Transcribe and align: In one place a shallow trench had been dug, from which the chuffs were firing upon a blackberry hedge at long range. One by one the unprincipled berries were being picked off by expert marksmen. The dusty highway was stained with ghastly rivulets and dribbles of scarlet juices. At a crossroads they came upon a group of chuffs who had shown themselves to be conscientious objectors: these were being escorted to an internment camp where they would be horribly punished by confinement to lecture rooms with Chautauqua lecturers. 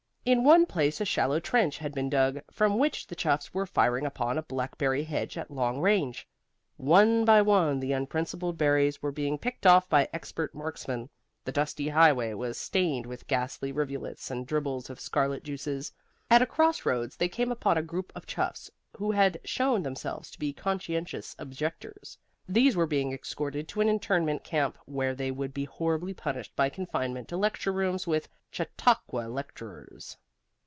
In 0.23 0.43
one 0.43 0.67
place 0.67 1.01
a 1.01 1.05
shallow 1.05 1.39
trench 1.39 1.79
had 1.79 1.95
been 1.95 2.07
dug, 2.07 2.41
from 2.51 2.77
which 2.77 3.07
the 3.07 3.15
chuffs 3.15 3.55
were 3.55 3.65
firing 3.65 4.05
upon 4.05 4.37
a 4.37 4.43
blackberry 4.43 5.03
hedge 5.03 5.35
at 5.35 5.49
long 5.49 5.79
range. 5.79 6.27
One 6.77 7.25
by 7.25 7.41
one 7.41 7.79
the 7.79 7.91
unprincipled 7.93 8.55
berries 8.55 9.01
were 9.01 9.11
being 9.11 9.39
picked 9.39 9.65
off 9.65 9.89
by 9.89 10.07
expert 10.13 10.53
marksmen. 10.53 11.09
The 11.43 11.51
dusty 11.51 11.89
highway 11.89 12.35
was 12.35 12.59
stained 12.59 13.07
with 13.07 13.25
ghastly 13.25 13.71
rivulets 13.71 14.29
and 14.29 14.45
dribbles 14.45 14.91
of 14.91 14.99
scarlet 14.99 15.43
juices. 15.43 15.91
At 16.29 16.43
a 16.43 16.45
crossroads 16.45 17.15
they 17.17 17.27
came 17.27 17.51
upon 17.51 17.79
a 17.79 17.81
group 17.81 18.11
of 18.13 18.27
chuffs 18.27 18.69
who 18.97 19.09
had 19.09 19.39
shown 19.43 19.81
themselves 19.81 20.29
to 20.29 20.39
be 20.39 20.53
conscientious 20.53 21.35
objectors: 21.39 22.15
these 22.47 22.75
were 22.75 22.87
being 22.87 23.13
escorted 23.13 23.67
to 23.67 23.79
an 23.81 23.87
internment 23.87 24.43
camp 24.43 24.77
where 24.85 25.15
they 25.15 25.31
would 25.31 25.53
be 25.53 25.63
horribly 25.65 26.13
punished 26.13 26.53
by 26.55 26.67
confinement 26.69 27.29
to 27.29 27.37
lecture 27.37 27.71
rooms 27.71 28.05
with 28.05 28.27
Chautauqua 28.49 29.27
lecturers. 29.29 30.17